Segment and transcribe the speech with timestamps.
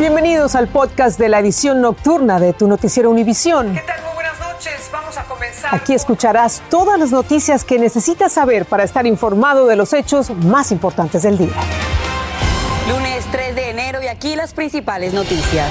[0.00, 3.74] Bienvenidos al podcast de la edición nocturna de tu noticiero Univisión.
[3.74, 4.02] ¿Qué tal?
[4.02, 4.88] Muy buenas noches.
[4.90, 5.74] Vamos a comenzar.
[5.74, 10.72] Aquí escucharás todas las noticias que necesitas saber para estar informado de los hechos más
[10.72, 11.52] importantes del día.
[12.88, 15.70] Lunes 3 de enero y aquí las principales noticias.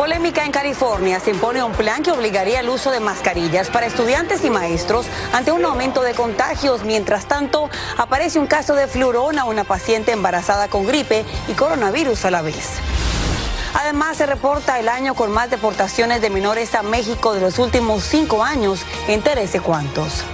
[0.00, 1.20] Polémica en California.
[1.20, 5.52] Se impone un plan que obligaría el uso de mascarillas para estudiantes y maestros ante
[5.52, 6.84] un aumento de contagios.
[6.84, 12.30] Mientras tanto, aparece un caso de flurona, una paciente embarazada con gripe y coronavirus a
[12.30, 12.78] la vez.
[13.74, 18.02] Además, se reporta el año con más deportaciones de menores a México de los últimos
[18.02, 18.80] cinco años.
[19.06, 20.24] Entérese cuántos.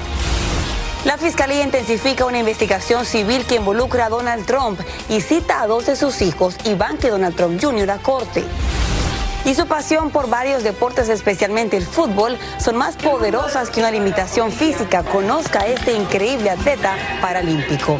[1.05, 4.79] La Fiscalía intensifica una investigación civil que involucra a Donald Trump
[5.09, 8.45] y cita a dos de sus hijos, Iván que Donald Trump Jr., a corte.
[9.47, 14.51] Y su pasión por varios deportes, especialmente el fútbol, son más poderosas que una limitación
[14.51, 15.05] física.
[15.05, 17.99] Conozca a este increíble atleta paralímpico.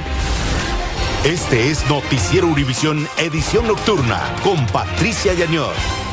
[1.25, 6.06] Este es Noticiero Univisión Edición Nocturna con Patricia Yañor.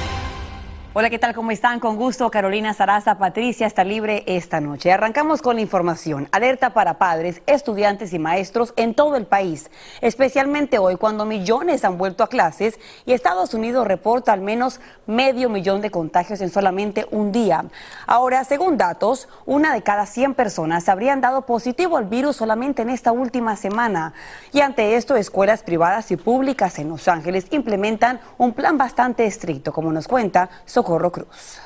[0.95, 1.33] Hola, ¿qué tal?
[1.33, 1.79] ¿Cómo están?
[1.79, 4.91] Con gusto, Carolina Saraza, Patricia está libre esta noche.
[4.91, 6.29] Arrancamos con la información.
[6.31, 11.97] Alerta para padres, estudiantes y maestros en todo el país, especialmente hoy cuando millones han
[11.97, 17.07] vuelto a clases y Estados Unidos reporta al menos medio millón de contagios en solamente
[17.09, 17.65] un día.
[18.05, 22.91] Ahora, según datos, una de cada 100 personas habrían dado positivo al virus solamente en
[22.91, 24.13] esta última semana.
[24.51, 29.73] Y ante esto, escuelas privadas y públicas en Los Ángeles implementan un plan bastante estricto,
[29.73, 30.51] como nos cuenta
[30.83, 31.61] Socorro Cruz.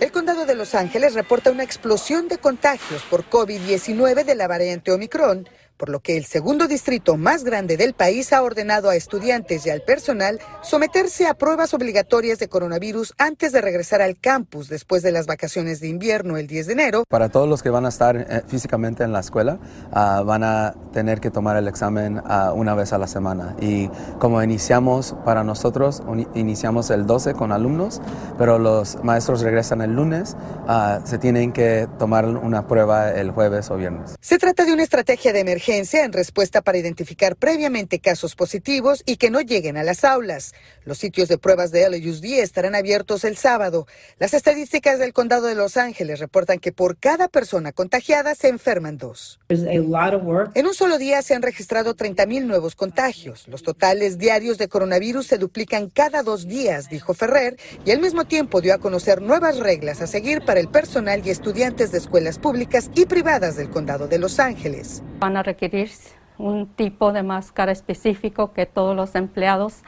[0.00, 4.92] El condado de Los Ángeles reporta una explosión de contagios por COVID-19 de la variante
[4.92, 5.46] Omicron
[5.82, 9.70] por lo que el segundo distrito más grande del país ha ordenado a estudiantes y
[9.70, 15.10] al personal someterse a pruebas obligatorias de coronavirus antes de regresar al campus después de
[15.10, 17.04] las vacaciones de invierno el 10 de enero.
[17.08, 19.58] Para todos los que van a estar eh, físicamente en la escuela,
[19.90, 23.56] uh, van a tener que tomar el examen uh, una vez a la semana.
[23.60, 23.88] Y
[24.20, 26.00] como iniciamos para nosotros,
[26.36, 28.00] iniciamos el 12 con alumnos,
[28.38, 30.36] pero los maestros regresan el lunes,
[30.68, 34.14] uh, se tienen que tomar una prueba el jueves o viernes.
[34.20, 39.16] Se trata de una estrategia de emergencia en respuesta para identificar previamente casos positivos y
[39.16, 40.52] que no lleguen a las aulas.
[40.84, 43.86] Los sitios de pruebas de LUSD estarán abiertos el sábado.
[44.18, 48.98] Las estadísticas del condado de Los Ángeles reportan que por cada persona contagiada se enferman
[48.98, 49.40] dos.
[49.48, 53.48] En un solo día se han registrado 30.000 nuevos contagios.
[53.48, 58.24] Los totales diarios de coronavirus se duplican cada dos días, dijo Ferrer, y al mismo
[58.24, 62.38] tiempo dio a conocer nuevas reglas a seguir para el personal y estudiantes de escuelas
[62.38, 65.02] públicas y privadas del condado de Los Ángeles.
[65.18, 65.90] Van a requerir
[66.38, 69.82] un tipo de máscara específico que todos los empleados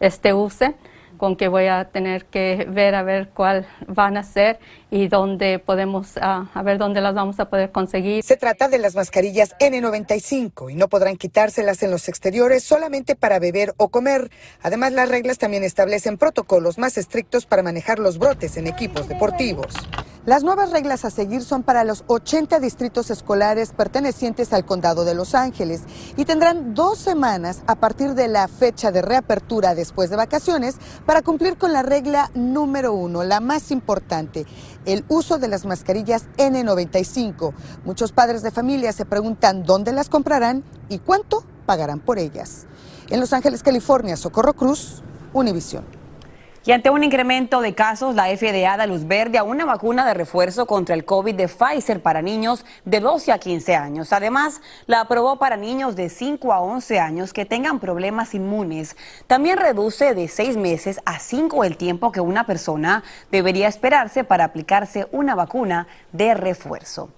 [0.00, 0.74] este, usen
[1.18, 4.58] con que voy a tener que ver a ver cuál van a ser
[4.90, 8.22] y dónde podemos, uh, a ver dónde las vamos a poder conseguir.
[8.24, 13.38] Se trata de las mascarillas N95 y no podrán quitárselas en los exteriores solamente para
[13.38, 14.30] beber o comer.
[14.62, 19.74] Además, las reglas también establecen protocolos más estrictos para manejar los brotes en equipos deportivos.
[20.26, 25.14] Las nuevas reglas a seguir son para los 80 distritos escolares pertenecientes al condado de
[25.14, 25.80] Los Ángeles
[26.18, 31.22] y tendrán dos semanas a partir de la fecha de reapertura después de vacaciones para
[31.22, 34.44] cumplir con la regla número uno, la más importante,
[34.86, 37.52] el uso de las mascarillas N95.
[37.84, 42.66] Muchos padres de familia se preguntan dónde las comprarán y cuánto pagarán por ellas.
[43.10, 45.02] En Los Ángeles, California, Socorro Cruz,
[45.32, 45.99] Univisión.
[46.62, 50.12] Y ante un incremento de casos, la FDA da luz verde a una vacuna de
[50.12, 54.12] refuerzo contra el COVID de Pfizer para niños de 12 a 15 años.
[54.12, 58.98] Además, la aprobó para niños de 5 a 11 años que tengan problemas inmunes.
[59.26, 64.44] También reduce de 6 meses a 5 el tiempo que una persona debería esperarse para
[64.44, 67.08] aplicarse una vacuna de refuerzo.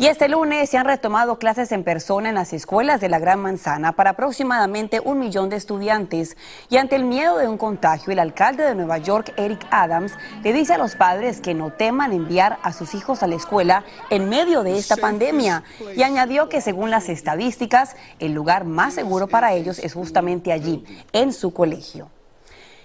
[0.00, 3.40] Y este lunes se han retomado clases en persona en las escuelas de la Gran
[3.40, 6.36] Manzana para aproximadamente un millón de estudiantes.
[6.70, 10.12] Y ante el miedo de un contagio, el alcalde de Nueva York, Eric Adams,
[10.44, 13.82] le dice a los padres que no teman enviar a sus hijos a la escuela
[14.08, 15.64] en medio de esta pandemia.
[15.96, 20.84] Y añadió que según las estadísticas, el lugar más seguro para ellos es justamente allí,
[21.12, 22.08] en su colegio.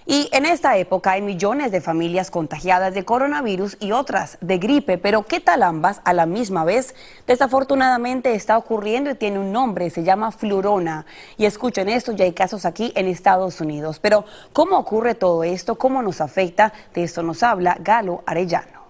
[0.06, 4.98] Y en esta época hay millones de familias contagiadas de coronavirus y otras de gripe,
[4.98, 6.94] pero ¿qué tal ambas a la misma vez?
[7.26, 11.06] Desafortunadamente está ocurriendo y tiene un nombre, se llama flurona.
[11.38, 13.98] Y escuchen esto, ya hay casos aquí en Estados Unidos.
[13.98, 15.76] Pero ¿cómo ocurre todo esto?
[15.76, 16.74] ¿Cómo nos afecta?
[16.92, 18.84] De esto nos habla Galo Arellano.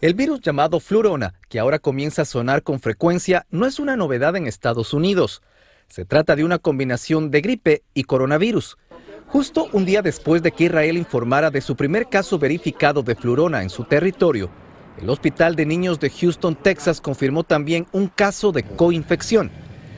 [0.00, 4.36] El virus llamado flurona, que ahora comienza a sonar con frecuencia, no es una novedad
[4.36, 5.42] en Estados Unidos.
[5.88, 8.78] Se trata de una combinación de gripe y coronavirus.
[9.32, 13.62] Justo un día después de que Israel informara de su primer caso verificado de flurona
[13.62, 14.50] en su territorio,
[15.00, 19.50] el Hospital de Niños de Houston, Texas, confirmó también un caso de coinfección.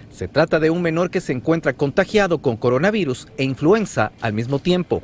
[0.09, 4.61] Se trata de un menor que se encuentra contagiado con coronavirus e influenza al mismo
[4.61, 5.03] tiempo.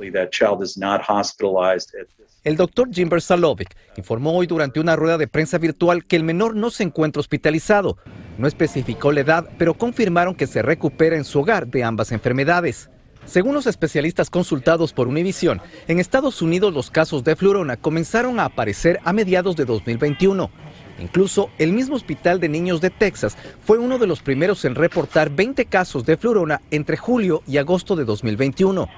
[2.44, 6.55] El doctor Jim Bersalovic informó hoy durante una rueda de prensa virtual que el menor
[6.55, 7.99] no se encuentra hospitalizado.
[8.38, 12.88] No especificó la edad, pero confirmaron que se recupera en su hogar de ambas enfermedades.
[13.31, 18.47] Según los especialistas consultados por Univision, en Estados Unidos los casos de flurona comenzaron a
[18.47, 20.50] aparecer a mediados de 2021.
[20.99, 25.31] Incluso el mismo hospital de niños de Texas fue uno de los primeros en reportar
[25.31, 28.88] 20 casos de flurona entre julio y agosto de 2021.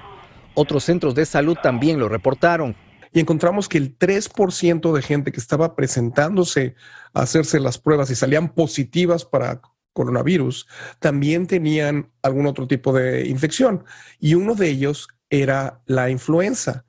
[0.55, 2.75] Otros centros de salud también lo reportaron.
[3.13, 6.73] Y encontramos que el 3% de gente que estaba presentándose
[7.13, 9.61] a hacerse las pruebas y salían positivas para
[9.93, 10.67] coronavirus
[10.99, 13.85] también tenían algún otro tipo de infección.
[14.19, 16.85] Y uno de ellos era la influenza.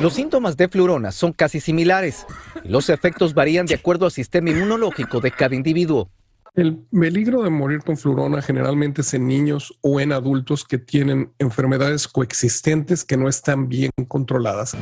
[0.00, 2.26] Los síntomas de flurona son casi similares
[2.64, 6.10] y los efectos varían de acuerdo al sistema inmunológico de cada individuo.
[6.54, 11.32] El peligro de morir con flurona generalmente es en niños o en adultos que tienen
[11.38, 14.76] enfermedades coexistentes que no están bien controladas.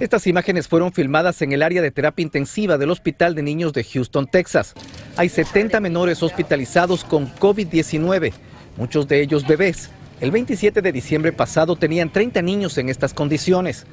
[0.00, 3.84] Estas imágenes fueron filmadas en el área de terapia intensiva del Hospital de Niños de
[3.84, 4.72] Houston, Texas.
[5.18, 8.32] Hay 70 menores hospitalizados con COVID-19,
[8.78, 9.90] muchos de ellos bebés.
[10.22, 13.86] El 27 de diciembre pasado tenían 30 niños en estas condiciones.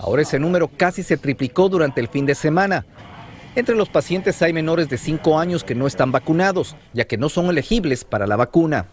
[0.00, 2.84] Ahora ese número casi se triplicó durante el fin de semana.
[3.56, 7.30] Entre los pacientes hay menores de 5 años que no están vacunados, ya que no
[7.30, 8.88] son elegibles para la vacuna.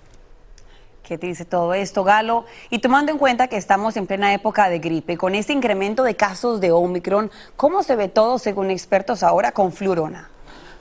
[1.04, 2.46] ¿Qué te dice todo esto, Galo?
[2.70, 6.16] Y tomando en cuenta que estamos en plena época de gripe, con este incremento de
[6.16, 10.30] casos de Omicron, ¿cómo se ve todo según expertos ahora con flurona?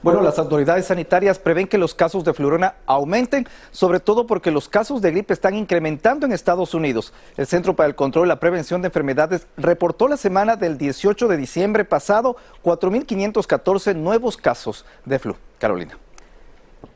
[0.03, 4.67] Bueno, las autoridades sanitarias prevén que los casos de flurona aumenten, sobre todo porque los
[4.67, 7.13] casos de gripe están incrementando en Estados Unidos.
[7.37, 11.29] El Centro para el Control y la Prevención de Enfermedades reportó la semana del 18
[11.29, 15.37] de diciembre pasado 4.514 nuevos casos de flu.
[15.59, 15.99] Carolina.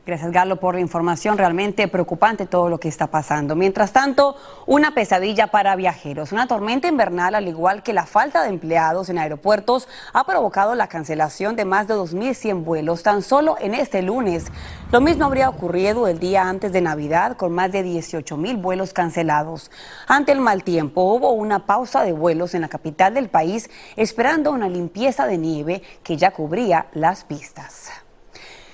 [0.05, 1.35] Gracias, Galo, por la información.
[1.35, 3.55] Realmente preocupante todo lo que está pasando.
[3.55, 4.35] Mientras tanto,
[4.67, 6.31] una pesadilla para viajeros.
[6.31, 10.89] Una tormenta invernal, al igual que la falta de empleados en aeropuertos, ha provocado la
[10.89, 14.45] cancelación de más de 2.100 vuelos tan solo en este lunes.
[14.91, 19.71] Lo mismo habría ocurrido el día antes de Navidad, con más de 18.000 vuelos cancelados.
[20.07, 24.51] Ante el mal tiempo, hubo una pausa de vuelos en la capital del país, esperando
[24.51, 28.04] una limpieza de nieve que ya cubría las pistas.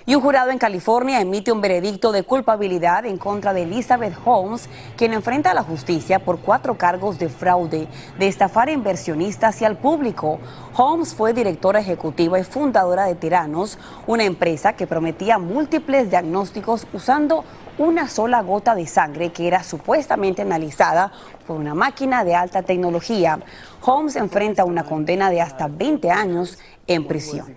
[0.06, 4.68] Y un jurado en California emite un veredicto de culpabilidad en contra de Elizabeth Holmes,
[4.98, 7.88] quien enfrenta a la justicia por cuatro cargos de fraude,
[8.18, 10.40] de estafar a inversionistas y al público.
[10.76, 13.78] Holmes fue directora ejecutiva y fundadora de Tiranos,
[14.08, 17.44] una empresa que prometía múltiples diagnósticos usando
[17.78, 21.12] una sola gota de sangre que era supuestamente analizada
[21.46, 23.40] por una máquina de alta tecnología.
[23.82, 26.58] Holmes enfrenta una condena de hasta 20 años
[26.88, 27.54] en prisión.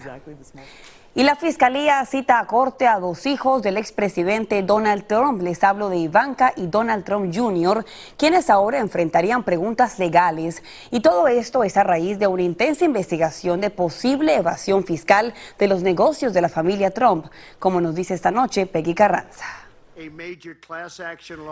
[1.17, 5.43] Y la fiscalía cita a corte a dos hijos del expresidente Donald Trump.
[5.43, 10.65] Les hablo de Ivanka y Donald Trump Jr., quienes ahora enfrentarían preguntas legales.
[10.91, 15.69] Y todo esto es a raíz de una intensa investigación de posible evasión fiscal de
[15.69, 17.27] los negocios de la familia Trump,
[17.61, 19.64] como nos dice esta noche Peggy Carranza.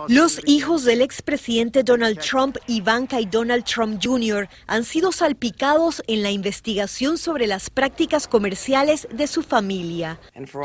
[0.08, 6.22] Los hijos del expresidente Donald Trump, Ivanka y Donald Trump Jr., han sido salpicados en
[6.22, 10.18] la investigación sobre las prácticas comerciales de su familia.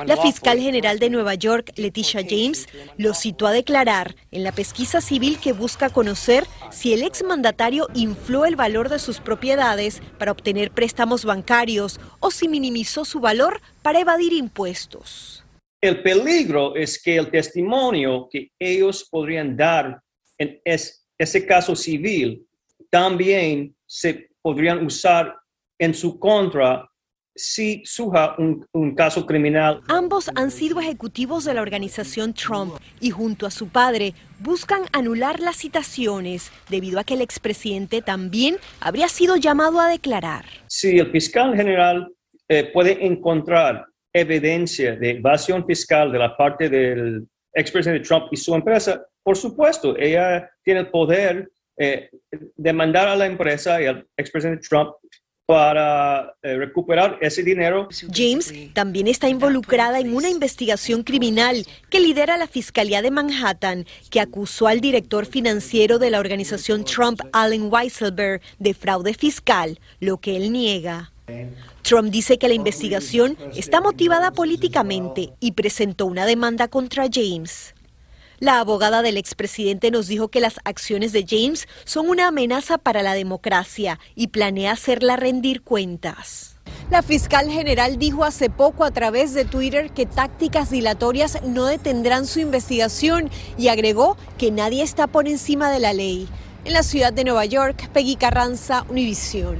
[0.05, 5.01] La fiscal general de Nueva York, Leticia James, los citó a declarar en la pesquisa
[5.01, 10.71] civil que busca conocer si el exmandatario infló el valor de sus propiedades para obtener
[10.71, 15.46] préstamos bancarios o si minimizó su valor para evadir impuestos.
[15.87, 20.01] El peligro es que el testimonio que ellos podrían dar
[20.37, 22.45] en ese caso civil
[22.89, 25.33] también se podrían usar
[25.79, 26.85] en su contra
[27.33, 29.79] si suja un, un, caso criminal.
[29.87, 35.39] Ambos han sido ejecutivos de la organización Trump y junto a su padre buscan anular
[35.39, 40.43] las citaciones debido a que el expresidente también habría sido llamado a declarar.
[40.67, 42.11] Si el fiscal general
[42.49, 48.53] eh, puede encontrar evidencia de evasión fiscal de la parte del expresidente Trump y su
[48.53, 52.09] empresa, por supuesto, ella tiene el poder eh,
[52.55, 54.93] de mandar a la empresa y al expresidente Trump
[55.47, 57.87] para eh, recuperar ese dinero.
[58.13, 64.19] James también está involucrada en una investigación criminal que lidera la Fiscalía de Manhattan, que
[64.19, 70.35] acusó al director financiero de la organización Trump, Allen Weisselberg, de fraude fiscal, lo que
[70.35, 71.13] él niega.
[71.81, 77.73] Trump dice que la investigación está motivada políticamente y presentó una demanda contra James.
[78.39, 83.01] La abogada del expresidente nos dijo que las acciones de James son una amenaza para
[83.01, 86.55] la democracia y planea hacerla rendir cuentas.
[86.91, 92.27] La fiscal general dijo hace poco a través de Twitter que tácticas dilatorias no detendrán
[92.27, 96.27] su investigación y agregó que nadie está por encima de la ley.
[96.63, 99.57] En la ciudad de Nueva York, Peggy Carranza, Univisión.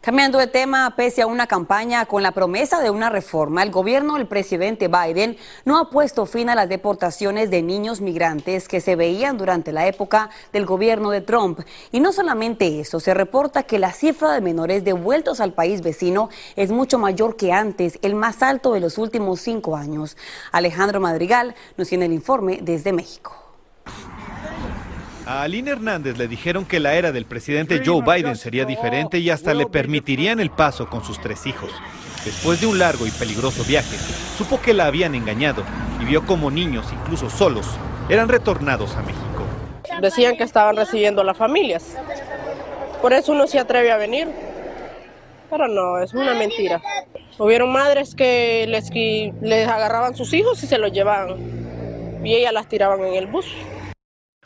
[0.00, 4.14] Cambiando de tema, pese a una campaña con la promesa de una reforma, el gobierno
[4.14, 8.96] del presidente Biden no ha puesto fin a las deportaciones de niños migrantes que se
[8.96, 11.60] veían durante la época del gobierno de Trump.
[11.92, 16.30] Y no solamente eso, se reporta que la cifra de menores devueltos al país vecino
[16.56, 20.16] es mucho mayor que antes, el más alto de los últimos cinco años.
[20.50, 23.49] Alejandro Madrigal nos tiene el informe desde México.
[25.26, 29.30] A Aline Hernández le dijeron que la era del presidente Joe Biden sería diferente y
[29.30, 31.70] hasta le permitirían el paso con sus tres hijos.
[32.24, 33.96] Después de un largo y peligroso viaje,
[34.36, 35.62] supo que la habían engañado
[36.00, 37.66] y vio como niños, incluso solos,
[38.08, 39.44] eran retornados a México.
[40.00, 41.96] Decían que estaban recibiendo a las familias.
[43.00, 44.28] Por eso uno se atreve a venir.
[45.50, 46.80] Pero no, es una mentira.
[47.38, 48.90] Hubieron madres que les,
[49.42, 51.36] les agarraban sus hijos y se los llevaban.
[52.24, 53.46] Y ellas las tiraban en el bus.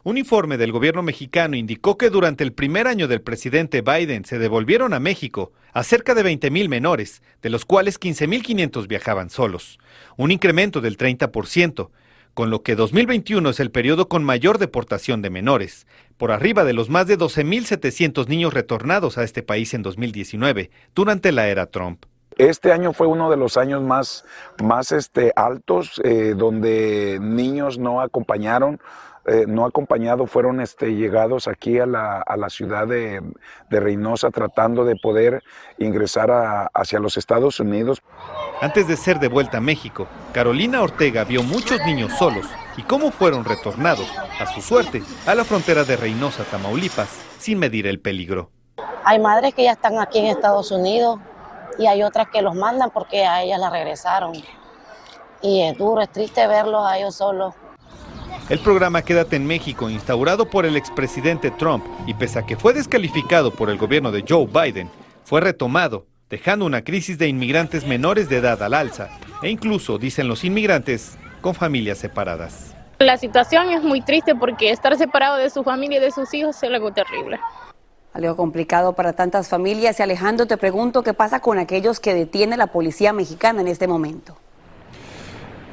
[0.06, 4.38] Un informe del gobierno mexicano indicó que durante el primer año del presidente Biden se
[4.38, 9.78] devolvieron a México a cerca de 20.000 menores, de los cuales 15.500 viajaban solos,
[10.18, 11.88] un incremento del 30%,
[12.34, 15.86] con lo que 2021 es el periodo con mayor deportación de menores,
[16.18, 21.32] por arriba de los más de 12.700 niños retornados a este país en 2019, durante
[21.32, 22.04] la era Trump.
[22.36, 24.26] Este año fue uno de los años más,
[24.62, 28.80] más este, altos, eh, donde niños no acompañaron
[29.26, 33.22] eh, no acompañado fueron este, llegados aquí a la, a la ciudad de,
[33.70, 35.42] de, Reynosa tratando de poder
[35.78, 38.02] ingresar a, hacia los Estados Unidos.
[38.60, 43.10] Antes de ser de vuelta a México, Carolina Ortega vio muchos niños solos y cómo
[43.10, 44.06] fueron retornados,
[44.38, 48.50] a su suerte, a la frontera de Reynosa, Tamaulipas, sin medir el peligro.
[49.04, 51.18] Hay madres que ya están aquí en Estados Unidos
[51.78, 54.34] y hay otras que los mandan porque a ellas la regresaron.
[55.40, 57.54] Y es duro, es triste verlos a ellos solos
[58.50, 62.74] el programa Quédate en México, instaurado por el expresidente Trump y pese a que fue
[62.74, 64.90] descalificado por el gobierno de Joe Biden,
[65.24, 69.08] fue retomado, dejando una crisis de inmigrantes menores de edad al alza
[69.42, 72.74] e incluso, dicen los inmigrantes, con familias separadas.
[72.98, 76.56] La situación es muy triste porque estar separado de su familia y de sus hijos
[76.56, 77.40] es algo terrible.
[78.12, 79.98] Algo complicado para tantas familias.
[79.98, 83.88] Y Alejandro, te pregunto qué pasa con aquellos que detiene la policía mexicana en este
[83.88, 84.36] momento.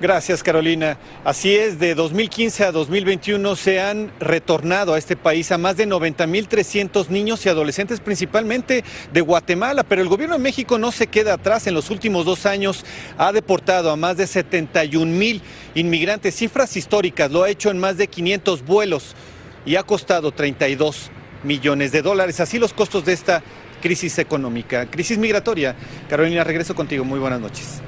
[0.02, 0.98] Gracias, Carolina.
[1.24, 5.88] Así es, de 2015 a 2021 se han retornado a este país a más de
[5.88, 11.36] 90.300 niños y adolescentes, principalmente de Guatemala, pero el gobierno de México no se queda
[11.36, 11.68] atrás.
[11.68, 12.84] En los últimos dos años
[13.20, 15.40] ha deportado a más de 71.000
[15.76, 19.14] inmigrantes, cifras históricas, lo ha hecho en más de 500 vuelos
[19.68, 21.12] y ha costado 32
[21.44, 22.40] millones de dólares.
[22.40, 23.44] Así los costos de esta
[23.84, 25.76] crisis económica, crisis migratoria.
[26.10, 27.06] Carolina, regreso contigo.
[27.06, 27.84] Muy buenas noches.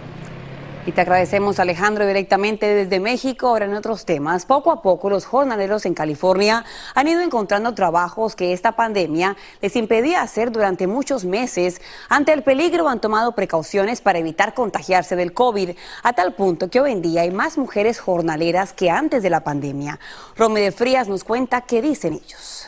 [0.85, 3.47] Y te agradecemos, Alejandro, directamente desde México.
[3.47, 8.35] Ahora en otros temas, poco a poco los jornaleros en California han ido encontrando trabajos
[8.35, 11.79] que esta pandemia les impedía hacer durante muchos meses.
[12.09, 15.69] Ante el peligro han tomado precauciones para evitar contagiarse del COVID,
[16.03, 19.41] a tal punto que hoy en día hay más mujeres jornaleras que antes de la
[19.41, 19.99] pandemia.
[20.35, 22.67] Rome de Frías nos cuenta qué dicen ellos.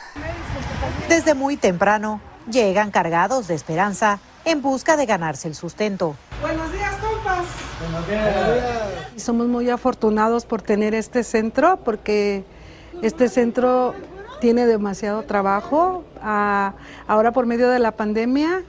[1.10, 6.16] Desde muy temprano llegan cargados de esperanza en busca de ganarse el sustento.
[6.40, 6.74] Buenos días, compas.
[6.74, 6.85] Buenos días.
[9.16, 12.44] Somos muy afortunados por tener este centro porque
[13.02, 13.94] este centro
[14.42, 16.04] tiene demasiado trabajo.
[16.22, 16.74] Ah,
[17.08, 18.64] ahora por medio de la pandemia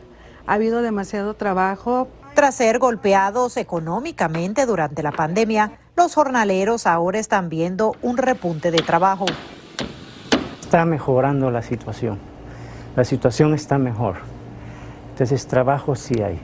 [0.46, 2.08] ha habido demasiado trabajo.
[2.34, 8.78] Tras ser golpeados económicamente durante la pandemia, los jornaleros ahora están viendo un repunte de
[8.78, 9.24] trabajo.
[10.60, 12.18] Está mejorando la situación.
[12.94, 14.16] La situación está mejor
[15.16, 16.38] entonces trabajo sí hay,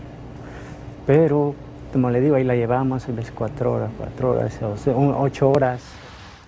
[1.06, 1.54] pero
[1.92, 4.58] como le digo, ahí la llevamos a veces cuatro horas, cuatro horas,
[4.96, 5.82] ocho horas.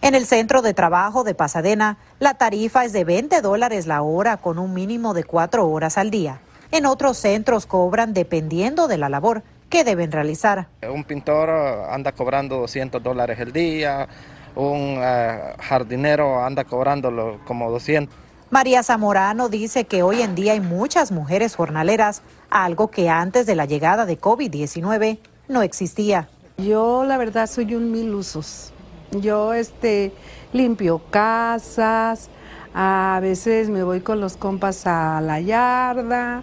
[0.01, 4.37] En el centro de trabajo de Pasadena, la tarifa es de 20 dólares la hora
[4.39, 6.41] con un mínimo de cuatro horas al día.
[6.73, 10.69] En otros centros cobran dependiendo de la labor que deben realizar.
[10.93, 14.09] Un pintor anda cobrando 200 dólares el día,
[14.57, 18.15] un eh, jardinero anda cobrando como 200.
[18.51, 23.57] María Zamorano dice que hoy en día hay muchas mujeres jornaleras, algo que antes de
[23.57, 26.29] la llegada de COVID-19 no existía.
[26.59, 28.73] Yo la verdad soy un mil usos.
[29.11, 30.13] Yo este
[30.53, 32.29] limpio casas,
[32.75, 36.43] a veces me voy con los compas a la yarda,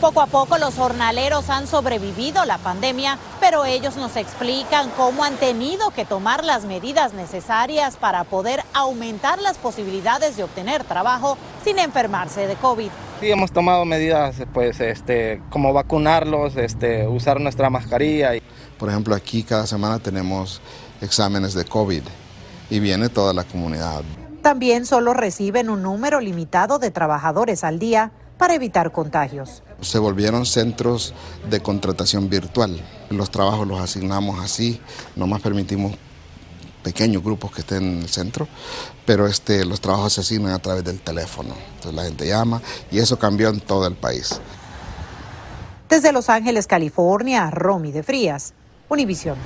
[0.00, 5.36] poco a poco los jornaleros han sobrevivido la pandemia, pero ellos nos explican cómo han
[5.36, 11.78] tenido que tomar las medidas necesarias para poder aumentar las posibilidades de obtener trabajo sin
[11.78, 12.90] enfermarse de COVID.
[13.20, 18.32] Sí, hemos tomado medidas, pues, este, como vacunarlos, este, usar nuestra mascarilla.
[18.78, 20.60] Por ejemplo, aquí cada semana tenemos
[21.00, 22.02] exámenes de COVID
[22.70, 24.02] y viene toda la comunidad.
[24.42, 29.62] También solo reciben un número limitado de trabajadores al día para evitar contagios.
[29.80, 31.14] Se volvieron centros
[31.48, 32.80] de contratación virtual.
[33.10, 34.80] Los trabajos los asignamos así,
[35.16, 35.92] nomás permitimos
[36.84, 38.46] pequeños grupos que estén en el centro,
[39.04, 41.54] pero este, los trabajos se asignan a través del teléfono.
[41.74, 42.62] Entonces la gente llama
[42.92, 44.40] y eso cambió en todo el país.
[45.88, 48.52] Desde Los Ángeles, California, Romy de Frías,
[48.88, 49.36] Univisión.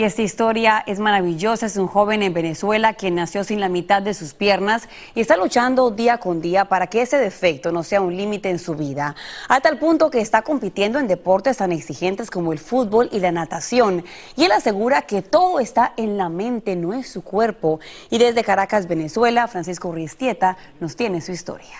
[0.00, 1.66] Y esta historia es maravillosa.
[1.66, 5.36] Es un joven en Venezuela que nació sin la mitad de sus piernas y está
[5.36, 9.14] luchando día con día para que ese defecto no sea un límite en su vida.
[9.46, 13.30] A tal punto que está compitiendo en deportes tan exigentes como el fútbol y la
[13.30, 14.02] natación.
[14.38, 17.78] Y él asegura que todo está en la mente, no es su cuerpo.
[18.08, 21.76] Y desde Caracas, Venezuela, Francisco Ristieta nos tiene su historia.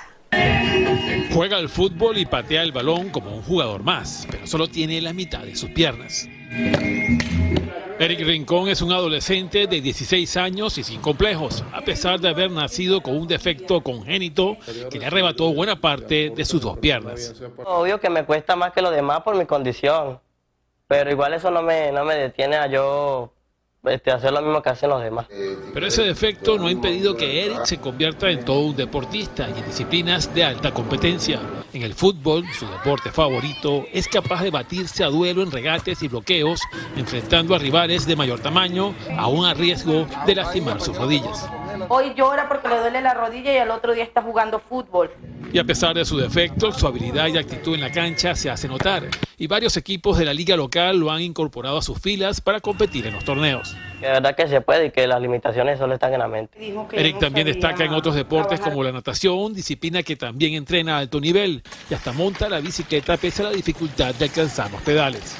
[1.32, 5.14] Juega al fútbol y patea el balón como un jugador más, pero solo tiene la
[5.14, 6.28] mitad de sus piernas.
[8.00, 12.50] Eric Rincón es un adolescente de 16 años y sin complejos, a pesar de haber
[12.50, 14.56] nacido con un defecto congénito
[14.90, 17.34] que le arrebató buena parte de sus dos piernas.
[17.62, 20.18] Obvio que me cuesta más que lo demás por mi condición,
[20.88, 23.34] pero igual eso no me, no me detiene a yo
[23.84, 25.26] este, hacer lo mismo que hacen los demás.
[25.72, 29.58] Pero ese defecto no ha impedido que Eric se convierta en todo un deportista y
[29.58, 31.40] en disciplinas de alta competencia.
[31.72, 36.08] En el fútbol, su deporte favorito, es capaz de batirse a duelo en regates y
[36.08, 36.60] bloqueos,
[36.96, 41.48] enfrentando a rivales de mayor tamaño, aún a riesgo de lastimar sus rodillas.
[41.92, 45.10] Hoy llora porque le duele la rodilla y al otro día está jugando fútbol.
[45.52, 48.68] Y a pesar de su defecto, su habilidad y actitud en la cancha se hace
[48.68, 49.08] notar.
[49.36, 53.08] Y varios equipos de la liga local lo han incorporado a sus filas para competir
[53.08, 53.76] en los torneos.
[54.00, 56.72] De verdad que se puede y que las limitaciones solo están en la mente.
[56.92, 61.20] Eric también destaca en otros deportes como la natación, disciplina que también entrena a alto
[61.20, 65.36] nivel y hasta monta la bicicleta pese a la dificultad de alcanzar los pedales.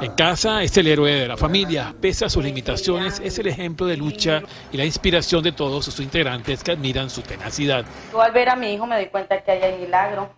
[0.00, 3.86] En casa es el héroe de la familia, pese a sus limitaciones, es el ejemplo
[3.86, 7.84] de lucha y la inspiración de todos sus integrantes que admiran su tenacidad.
[8.12, 10.30] Yo al ver a mi hijo me doy cuenta que hay milagro.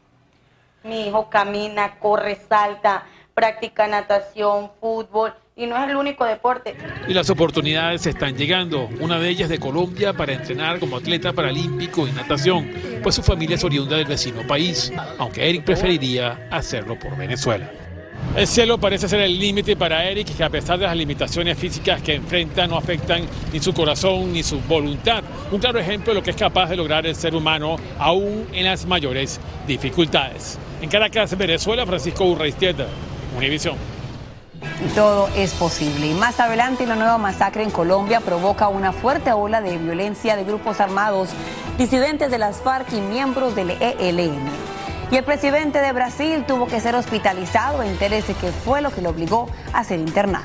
[0.83, 6.77] Mi hijo camina, corre, salta, practica natación, fútbol y no es el único deporte.
[7.07, 12.07] Y las oportunidades están llegando, una de ellas de Colombia para entrenar como atleta paralímpico
[12.07, 12.71] en natación,
[13.03, 17.71] pues su familia es oriunda del vecino país, aunque Eric preferiría hacerlo por Venezuela.
[18.37, 22.03] El cielo parece ser el límite para Eric, que a pesar de las limitaciones físicas
[22.03, 25.23] que enfrenta, no afectan ni su corazón ni su voluntad.
[25.53, 28.65] Un claro ejemplo de lo que es capaz de lograr el ser humano, aún en
[28.65, 30.59] las mayores dificultades.
[30.83, 32.87] En Caracas, Venezuela, Francisco Urreistieta,
[33.37, 33.77] Univisión.
[34.97, 36.09] Todo es posible.
[36.09, 40.45] Y más adelante, la nueva masacre en Colombia provoca una fuerte ola de violencia de
[40.45, 41.29] grupos armados,
[41.79, 44.74] disidentes de las FARC y miembros del ELN.
[45.11, 47.83] Y el presidente de Brasil tuvo que ser hospitalizado.
[47.83, 50.45] Entérese que fue lo que lo obligó a ser internado.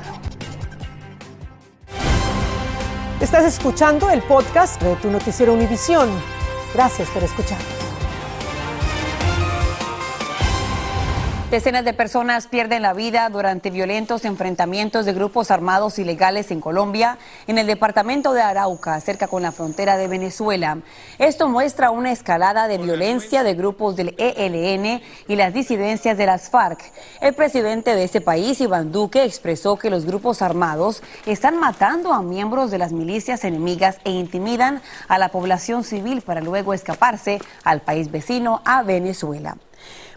[3.20, 6.08] Estás escuchando el podcast de tu noticiero Univisión.
[6.74, 7.58] Gracias por escuchar.
[11.50, 17.18] Decenas de personas pierden la vida durante violentos enfrentamientos de grupos armados ilegales en Colombia,
[17.48, 20.78] en el departamento de Arauca, cerca con la frontera de Venezuela.
[21.18, 26.50] Esto muestra una escalada de violencia de grupos del ELN y las disidencias de las
[26.50, 26.84] FARC.
[27.20, 32.22] El presidente de ese país, Iván Duque, expresó que los grupos armados están matando a
[32.22, 37.80] miembros de las milicias enemigas e intimidan a la población civil para luego escaparse al
[37.80, 39.56] país vecino, a Venezuela.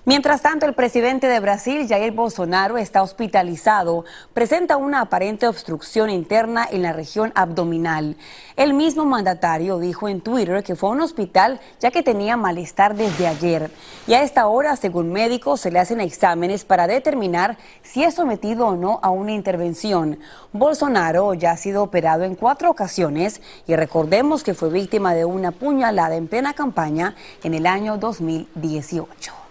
[0.06, 4.04] Mientras tanto, el presidente de Brasil, Jair Bolsonaro, está hospitalizado.
[4.34, 8.18] Presenta una aparente obstrucción interna en la región abdominal.
[8.58, 12.98] El mismo mandatario dijo en Twitter que fue a un hospital ya que tenía malestar
[12.98, 13.72] desde ayer.
[14.06, 18.68] Y a esta hora, según médicos, se le hacen exámenes para determinar si es sometido
[18.68, 20.20] o no a una intervención.
[20.52, 25.52] Bolsonaro ya ha sido operado en cuatro ocasiones y recordemos que fue víctima de una
[25.52, 29.43] puñalada en plena campaña en el año 2018.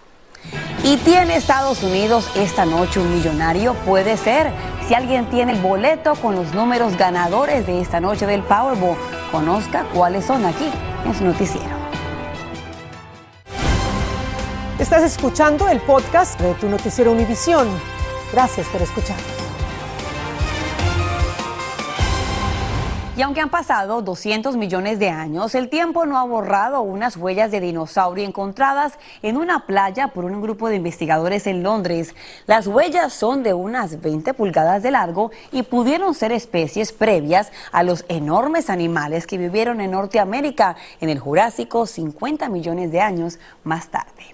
[0.83, 4.51] Y tiene Estados Unidos esta noche un millonario, puede ser.
[4.87, 8.97] Si alguien tiene el boleto con los números ganadores de esta noche del Powerball,
[9.31, 10.69] conozca cuáles son aquí
[11.05, 11.83] en su noticiero.
[14.77, 17.67] Estás escuchando el podcast de tu noticiero Univisión.
[18.33, 19.42] Gracias por escuchar.
[23.15, 27.51] Y aunque han pasado 200 millones de años, el tiempo no ha borrado unas huellas
[27.51, 32.15] de dinosaurio encontradas en una playa por un grupo de investigadores en Londres.
[32.47, 37.83] Las huellas son de unas 20 pulgadas de largo y pudieron ser especies previas a
[37.83, 43.89] los enormes animales que vivieron en Norteamérica en el Jurásico 50 millones de años más
[43.89, 44.32] tarde.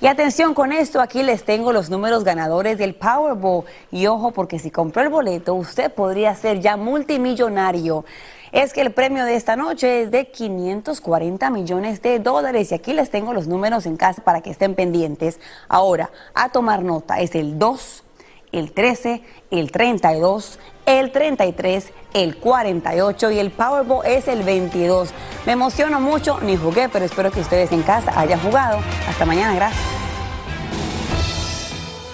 [0.00, 3.64] Y atención con esto, aquí les tengo los números ganadores del Powerball.
[3.92, 8.04] Y ojo, porque si compró el boleto, usted podría ser ya multimillonario.
[8.50, 12.72] Es que el premio de esta noche es de 540 millones de dólares.
[12.72, 15.40] Y aquí les tengo los números en casa para que estén pendientes.
[15.68, 18.04] Ahora, a tomar nota, es el 2,
[18.52, 25.10] el 13, el 32, el 33, el 48 y el Powerball es el 22.
[25.46, 28.80] Me emociono mucho, ni jugué, pero espero que ustedes en casa hayan jugado.
[29.08, 29.82] Hasta mañana, gracias.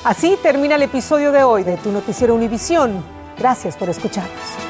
[0.04, 3.04] Así termina el episodio de hoy de Tu Noticiero Univisión.
[3.38, 4.69] Gracias por escucharnos.